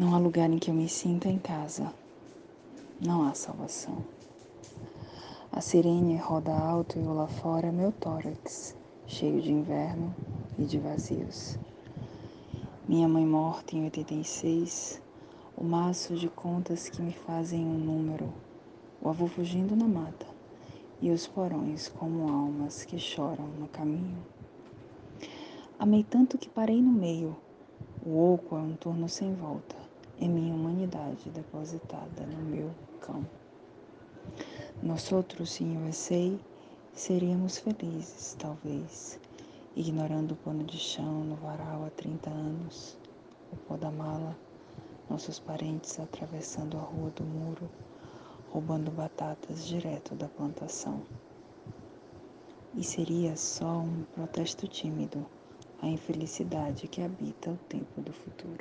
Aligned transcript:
Não 0.00 0.14
há 0.14 0.18
lugar 0.18 0.48
em 0.48 0.56
que 0.58 0.70
eu 0.70 0.74
me 0.74 0.88
sinta 0.88 1.28
em 1.28 1.36
casa. 1.36 1.92
Não 2.98 3.22
há 3.22 3.34
salvação. 3.34 4.02
A 5.52 5.60
sirene 5.60 6.16
roda 6.16 6.54
alto 6.54 6.98
e 6.98 7.02
eu 7.02 7.12
lá 7.12 7.26
fora 7.26 7.70
meu 7.70 7.92
tórax, 7.92 8.74
cheio 9.06 9.42
de 9.42 9.52
inverno 9.52 10.14
e 10.58 10.64
de 10.64 10.78
vazios. 10.78 11.58
Minha 12.88 13.06
mãe 13.06 13.26
morta 13.26 13.76
em 13.76 13.84
86, 13.84 15.02
o 15.54 15.64
maço 15.64 16.16
de 16.16 16.30
contas 16.30 16.88
que 16.88 17.02
me 17.02 17.12
fazem 17.12 17.60
um 17.60 17.78
número, 17.78 18.32
o 19.02 19.10
avô 19.10 19.26
fugindo 19.26 19.76
na 19.76 19.86
mata 19.86 20.26
e 21.02 21.10
os 21.10 21.26
porões 21.26 21.88
como 21.90 22.26
almas 22.26 22.84
que 22.84 22.98
choram 22.98 23.48
no 23.48 23.68
caminho. 23.68 24.16
Amei 25.78 26.02
tanto 26.02 26.38
que 26.38 26.48
parei 26.48 26.80
no 26.80 26.90
meio, 26.90 27.36
o 28.02 28.32
oco 28.32 28.56
é 28.56 28.60
um 28.60 28.74
turno 28.76 29.06
sem 29.06 29.34
volta, 29.34 29.89
é 30.20 30.28
minha 30.28 30.54
humanidade 30.54 31.30
depositada 31.30 32.26
no 32.26 32.42
meu 32.44 32.70
cão. 33.00 33.26
Nós 34.82 35.10
outros 35.10 35.58
em 35.62 35.78
USA 35.78 36.38
seríamos 36.92 37.58
felizes, 37.58 38.36
talvez, 38.38 39.18
ignorando 39.74 40.32
o 40.32 40.36
pano 40.36 40.62
de 40.64 40.76
chão 40.76 41.24
no 41.24 41.36
varal 41.36 41.86
há 41.86 41.90
30 41.90 42.28
anos, 42.28 42.98
o 43.50 43.56
pó 43.56 43.78
da 43.78 43.90
mala, 43.90 44.36
nossos 45.08 45.38
parentes 45.38 45.98
atravessando 45.98 46.76
a 46.76 46.82
rua 46.82 47.10
do 47.16 47.24
muro, 47.24 47.70
roubando 48.50 48.90
batatas 48.90 49.66
direto 49.66 50.14
da 50.14 50.28
plantação. 50.28 51.00
E 52.74 52.84
seria 52.84 53.36
só 53.36 53.78
um 53.78 54.04
protesto 54.14 54.68
tímido 54.68 55.26
à 55.80 55.86
infelicidade 55.86 56.88
que 56.88 57.00
habita 57.00 57.50
o 57.50 57.56
tempo 57.68 58.02
do 58.02 58.12
futuro. 58.12 58.59